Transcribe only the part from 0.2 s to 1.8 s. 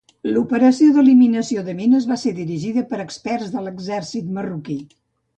L'operació d'eliminació de